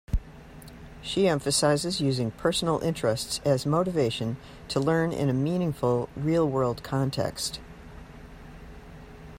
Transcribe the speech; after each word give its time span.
She 1.03 1.27
emphasizes 1.27 2.01
using 2.01 2.31
personal 2.31 2.79
interests 2.79 3.39
as 3.45 3.67
motivation 3.67 4.37
to 4.69 4.79
learn 4.79 5.11
in 5.11 5.29
a 5.29 5.31
meaningful, 5.33 6.09
real-world 6.15 6.81
context. 6.81 7.59